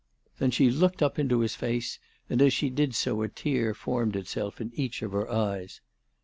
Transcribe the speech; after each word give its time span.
Then 0.39 0.49
she 0.49 0.71
looked 0.71 1.03
up 1.03 1.19
into 1.19 1.41
his 1.41 1.53
face, 1.55 1.99
and 2.27 2.41
as 2.41 2.53
she 2.53 2.71
did 2.71 2.95
so 2.95 3.21
a 3.21 3.27
tear 3.29 3.75
formed 3.75 4.15
itself 4.15 4.59
in 4.59 4.71
each 4.73 5.03
of 5.03 5.11
her 5.11 5.29
eyes. 5.29 5.79